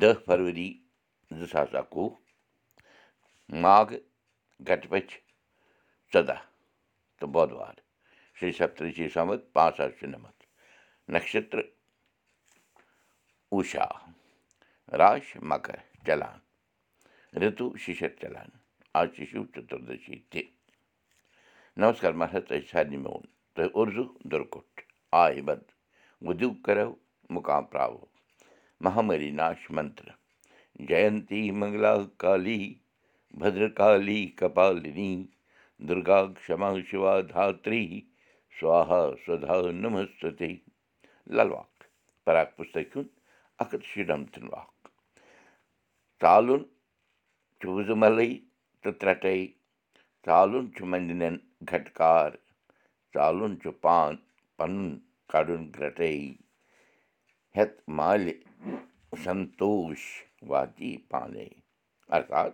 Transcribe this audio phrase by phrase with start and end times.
[0.00, 0.70] دہ فرؤری
[1.38, 2.08] زٕ ساس اَکوُہ
[4.66, 5.14] گٹہٕ بچھ
[6.12, 6.40] ژۄداہ
[7.18, 7.76] تہٕ بۄدوار
[8.36, 10.40] شیٚے سپترٛشی سمت پانٛژھ ساس شُنَمَتھ
[13.54, 13.86] اُشا
[15.00, 16.38] راش مکر چلان
[17.40, 18.50] رِتوٗ شِشر چلان
[18.98, 20.42] آز چھِ شِو چتُردشی تہِ
[21.80, 24.80] نمسکار مہراج تۄہہِ سارنٕے مےٚ ووٚن تۄہہِ اُردو دُرکُٹ
[25.22, 25.62] آے بد
[26.26, 26.90] وُدِو کرو
[27.34, 28.04] مُقام پراوو
[28.84, 30.08] مہامری ناش منتر
[30.88, 32.62] جینتی منگلا کالی
[33.40, 35.12] بدرکالی کپالنی
[35.88, 37.84] دُرگا کما شِوا دھاتری
[38.60, 40.52] سوہا سدا نمستے
[41.36, 41.84] للواک
[42.24, 43.08] پراک پُستک ہُنٛد
[43.60, 44.88] اکھ ہَتھ شُنَمتھن واکھ
[46.20, 46.62] ژالُن
[47.58, 48.30] چھُ وُزمَلٕے
[48.82, 49.36] تہٕ ترٛٹے
[50.26, 50.82] ژالُن چھُ
[57.56, 58.32] مندنٮ۪ن گٹکار ژالُن چھُ پان پَنُن کَڑُن گرٹے ہیٚتھ مالہِ
[59.24, 61.48] سنتوش واتی پانے
[62.10, 62.52] ارتات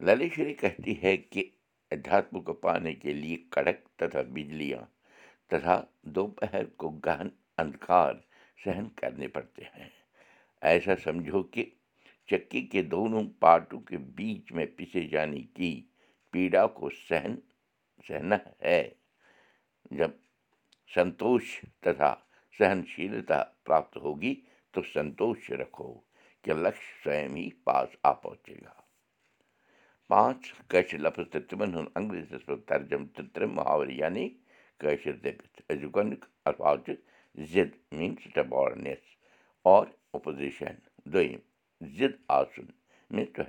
[0.00, 1.50] للیشری کہتی ہے کہِ
[1.92, 4.84] ادھیاتمک پانے کے لیے کڑک تتھا بجلیاں
[5.48, 8.14] تتھا دوپہر کو گہن اندھکار
[8.64, 9.88] سہن کرنے پڑتے ہیں
[10.62, 11.64] ایسا سمجھو کہ
[12.26, 15.88] چکی کے دونوں پارٹوں کے بیچ میں پسے جانے کی
[16.30, 16.66] پیڑا
[22.58, 24.34] کو سہن سہنا ہے جب سنتوش تتھا سہنشیلتا پراپت ہوگی
[24.72, 26.00] تو سنتوش رکھو
[26.42, 28.72] کہ لکش سوئم ہی پاس آ پہنچے گا
[30.08, 34.28] پانٛژھ کٲشِر لفظ تہٕ تِمن ہُنٛد انگریٖزیس منٛز ترجم تہٕ ترٛےٚ محاورٕ یعنی
[34.78, 36.92] کٲشِر دٔپِتھ أزیُک گۄڈنیُک الفاظ چھُ
[37.52, 39.16] زِد میٖنٕز سٹبارنیس
[39.62, 40.74] اور اپوزِشن
[41.12, 41.38] دوٚیِم
[41.80, 42.66] زِد آسُن
[43.10, 43.42] میٖنٕز ٹُو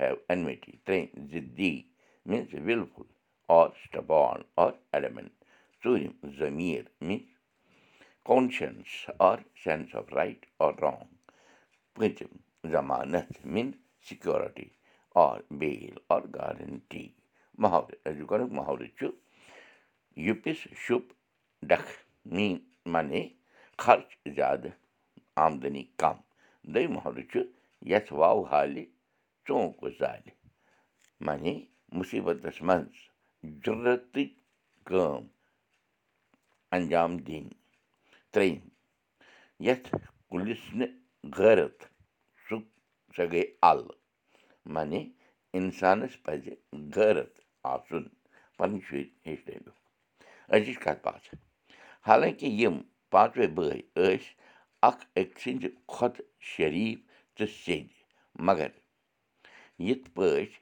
[8.26, 11.16] اور sense of right or wrong
[11.96, 14.70] پوٗنٛژِم زمانت میٖنٕز سِکیورٹی
[15.60, 17.08] بیل اور گارنٹی
[17.62, 19.08] أزیُک گۄڈنیُک محاورٕ چھُ
[20.26, 21.06] یوٗپِس شُپ
[21.70, 21.92] ڈکھ
[22.36, 22.58] میٖن
[22.94, 23.28] منے
[23.84, 24.70] خرچ زیادٕ
[25.46, 26.18] آمدٔنی کم
[26.74, 27.40] دوٚیِم محلہٕ چھُ
[27.92, 28.86] یَتھ واوٕ حالہِ
[29.48, 30.32] ژوٗنٛکہٕ زالہِ
[31.26, 31.54] معنی
[31.98, 32.96] مُصیٖبتس منٛز
[33.66, 34.32] ضروٗرتٕچ
[34.88, 35.24] کٲم
[36.76, 37.61] انجام دِنۍ
[38.34, 38.70] ترٛیٚیِم
[39.68, 39.88] یَتھ
[40.30, 40.92] کُلِس نہٕ
[41.38, 41.80] غٲرت
[42.46, 42.58] سُہ
[43.16, 43.98] سۄ گٔے اَلہٕ
[44.74, 45.02] معنی
[45.58, 46.46] اِنسانَس پَزِ
[46.96, 47.34] غٲرت
[47.74, 48.06] آسُن
[48.58, 49.80] پَنٕنۍ شُرۍ ہیٚچھنٲوِکھ
[50.54, 51.28] أزِچ کَتھ باتھ
[52.08, 52.76] حالانٛکہِ یِم
[53.12, 54.26] پانٛژوے بٲے ٲسۍ
[54.88, 57.00] اکھ أکۍ سٕنٛدِ کھۄتہٕ شریٖف
[57.36, 57.96] تہٕ سیٚدۍ
[58.48, 58.70] مگر
[59.88, 60.60] یِتھ پٲٹھۍ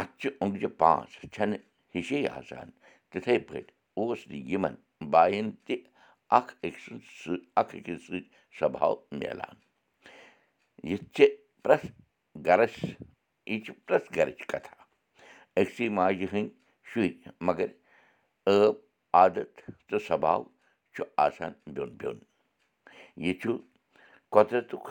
[0.00, 1.62] اَتھٕ چہِ اوٚنٛگجہِ پانٛژھ چھَنہٕ
[1.94, 2.68] ہِشے آسان
[3.10, 4.74] تِتھَے پٲٹھۍ اوس نہٕ یِمن
[5.12, 5.76] باین تہِ
[6.38, 8.20] اکھ أکۍ سٕنٛز سۭتۍ اکھ أکِس سۭتۍ
[8.58, 9.56] سۄباو میلان
[10.90, 11.26] یِتھ چھِ
[11.62, 11.86] پرٛٮ۪تھ
[12.46, 12.76] گرس
[13.46, 14.76] یہِ چھِ پرٛٮ۪تھ گرٕچ کَتھا
[15.60, 16.54] أکسٕے ماجہِ ہٕنٛدۍ
[16.88, 17.12] شُرۍ
[17.46, 17.68] مگر
[18.46, 18.74] ٲب
[19.18, 19.50] عادت
[19.88, 20.42] تہٕ سۄباو
[20.94, 22.18] چھُ آسان بیوٚن بیوٚن
[23.24, 23.50] یہِ چھُ
[24.34, 24.86] قۄدرتُک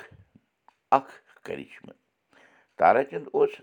[0.97, 1.13] اکھ
[2.79, 3.53] تارا چند اوس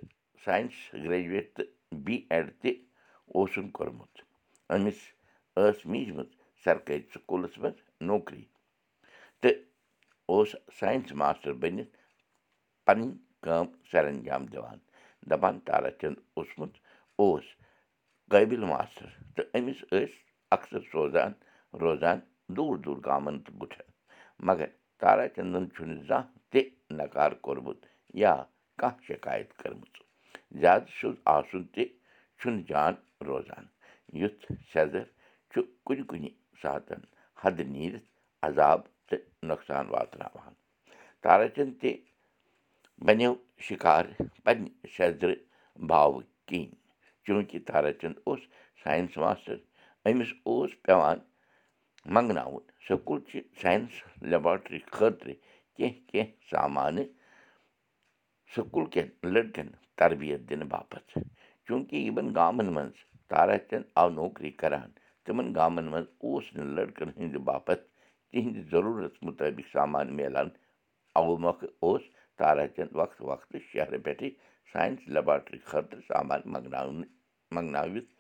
[0.44, 0.72] ساینس
[1.04, 1.68] گریجویٹ تہٕ
[2.04, 2.70] بی ایڈ تہِ
[3.34, 4.14] اوسُن کوٚرمُت
[4.74, 4.98] أمِس
[5.56, 6.30] ٲس میٖجمٕژ
[6.64, 7.78] سرکٲرۍ سکوٗلس منٛز
[8.08, 8.44] نوکری
[9.40, 9.56] تہٕ
[10.30, 11.96] اوس ساینس ماسٹر بٔنِتھ
[12.86, 13.12] پنٕنۍ
[13.42, 14.78] کٲم سر انجام دِوان
[15.30, 16.72] دپان تارا چند اوسمُت
[17.20, 17.44] اوس
[18.30, 20.14] قٲبِل ماسٹر تہٕ أمِس ٲسۍ
[20.56, 21.32] اکثر سوزان
[21.82, 22.18] روزان
[22.56, 23.88] دوٗر دوٗر گامَن تہٕ گُٹھٮ۪ن
[24.46, 24.68] مگر
[25.00, 26.60] تارا چندن چھُنہٕ زانٛہہ تہِ
[26.98, 27.80] نکار کوٚرمُت
[28.22, 28.34] یا
[28.80, 29.94] کانٛہہ شِکایت کٔرمٕژ
[30.60, 31.84] زیادٕ سیوٚد آسُن تہِ
[32.38, 32.94] چھُنہٕ جان
[33.28, 33.64] روزان
[34.20, 34.42] یُتھ
[34.72, 35.04] سیٚزر
[35.50, 36.30] چھُ کُنہِ کُنہِ
[36.62, 37.00] ساتن
[37.42, 38.08] حدٕ نیٖرِتھ
[38.46, 40.52] عذاب تہٕ نۄقصان واتناوان
[41.22, 41.90] تارا چند تہِ
[43.06, 43.32] بنیو
[43.66, 44.04] شِکار
[44.44, 45.36] پننہِ سیٚزرٕ
[45.88, 46.66] باوٕ کِنۍ
[47.24, 48.40] چوٗنٛکہِ تارا چند اوس
[48.82, 49.56] ساینس ماسٹر
[50.08, 51.18] أمِس اوس پیٚوان
[52.14, 53.90] منٛگناوُن سکوٗلچہِ ساینس
[54.30, 55.34] لیبارٹری خٲطرٕ
[55.76, 57.12] کیٚنٛہہ کیٚنٛہہ سامانہٕ
[58.54, 59.68] سکوٗل کٮ۪ن لٔڑکن
[59.98, 61.10] تربیت دِنہٕ باپتھ
[61.66, 62.96] چوٗنٛکہِ یِمن گامن منٛز
[63.30, 64.90] تارا چند آو نوکری کران
[65.26, 67.84] تِمن گامن منٛز اوس نہٕ لٔڑکن ہٕنٛدِ باپتھ
[68.30, 70.48] تِہنٛدِ ضروٗرت مُطٲبق سامان میلان
[71.18, 72.02] اَوٕ مۄکھٕ اوس
[72.38, 74.30] تارا چند وقتہٕ وقتہٕ شہرٕ پٮ۪ٹھٕے
[74.72, 77.10] ساینس لیبارٹری خٲطرٕ سامان منٛگناونہٕ
[77.54, 78.10] منٛگنٲوِتھ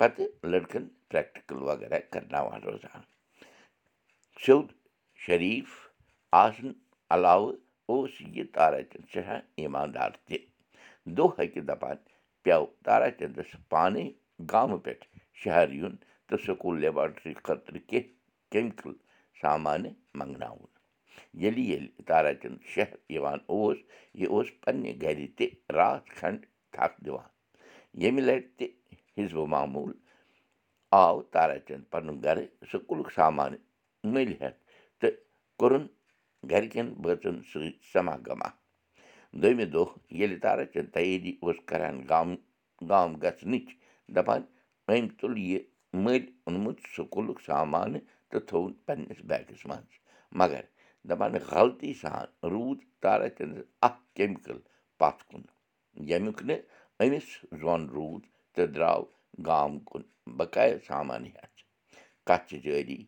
[0.00, 3.02] پتہٕ لٔڑکن پریکٹِکل وغیرہ کرناوان روزان
[4.44, 4.68] سیوٚد
[5.26, 5.70] شریٖف
[6.32, 6.74] آسنہٕ
[7.14, 7.52] علاوٕ
[7.90, 10.36] اوس یہِ تارا چند سٮ۪ٹھاہ ایٖماندار تہِ
[11.16, 11.96] دۄہ ہیٚکہِ دپان
[12.42, 14.04] پیٚو تارا چندس پانے
[14.52, 15.04] گامہٕ پٮ۪ٹھ
[15.42, 15.96] شہر یُن
[16.28, 18.92] تہٕ سکوٗل لیبارٹری خٲطرٕ کیٚنٛہہ کیمِکل
[19.40, 20.70] سامانہٕ منٛگناوُن
[21.40, 23.78] ییٚلہِ ییٚلہِ تارا چند شہر یِوان اوس
[24.18, 25.46] یہِ اوس پنٛنہِ گَرِ تہِ
[25.76, 27.28] راتھ کھنٛڈ تھکھ دِوان
[28.00, 28.66] ییٚمہِ لَٹہِ تہِ
[29.18, 29.92] حِزبہٕ معموٗل
[31.02, 33.52] آو تارا چند پَنُن گَرٕ سکوٗلُک سامان
[34.12, 34.58] مٔلۍ ہٮ۪تھ
[35.00, 35.16] تہٕ
[35.58, 35.86] کوٚرُن
[36.50, 38.48] گَرِکٮ۪ن بٲژَن سۭتۍ سما گما
[39.40, 39.86] دوٚیمہِ دۄہ
[40.18, 42.34] ییٚلہِ تارا چند تیٲری اوس کَران گام
[42.90, 43.66] گام گژھنٕچ
[44.14, 44.42] دَپان
[44.88, 45.58] أمۍ تُل یہِ
[45.94, 49.92] مٔلۍ اوٚنمُت سکوٗلُک سامانہٕ تہٕ تھوٚوُن پنٛنِس بیگَس منٛز
[50.40, 50.62] مگر
[51.08, 54.58] دَپان غلطی سان روٗد تارا چنٛدَس اَکھ کیمِکَل
[54.98, 55.42] پَتھ کُن
[56.08, 56.60] ییٚمیُک نہٕ
[57.02, 57.28] أمِس
[57.60, 58.22] زوٚن روٗد
[58.54, 59.02] تہٕ درٛاو
[59.46, 60.02] گام کُن
[60.38, 61.62] بقایا سامان ہٮ۪تھ
[62.26, 63.00] کَتھ چھِ جٲری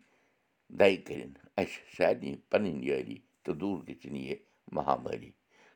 [0.79, 4.37] دَے کٔرِنۍ اَسہِ سارنٕے پَنٕنۍ یٲری تہٕ دوٗر گٔژھِنۍ یہِ
[4.75, 5.31] مہامٲری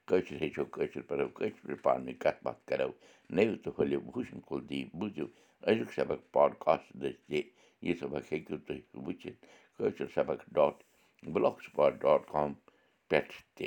[0.09, 2.91] کٲشِر ہیٚچھو کٲشِر پَرو کٲشِر پٲٹھۍ پانہٕ ؤنۍ کَتھ باتھ کَرو
[3.35, 5.27] نٔوِو تہٕ ہُلِو بوٗشن کُلدیٖپ بوٗزِو
[5.69, 7.43] أزیُک سبق پاڈکاسٹ تہِ
[7.83, 9.47] یہِ سبق ہیٚکِو تُہۍ وٕچھِتھ
[9.77, 10.83] کٲشِر سبق dot
[11.33, 12.53] blog spot dot com
[13.09, 13.67] پٮ۪ٹھ تہِ